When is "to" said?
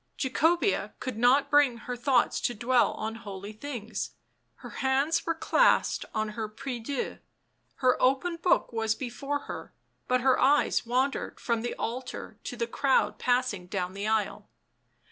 2.41-2.55, 12.43-12.57